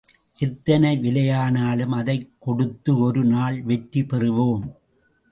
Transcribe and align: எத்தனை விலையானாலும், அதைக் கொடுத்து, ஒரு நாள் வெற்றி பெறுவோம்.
எத்தனை 0.37 0.97
விலையானாலும், 0.97 1.93
அதைக் 1.93 2.31
கொடுத்து, 2.39 2.97
ஒரு 2.97 3.23
நாள் 3.25 3.61
வெற்றி 3.61 4.01
பெறுவோம். 4.01 4.73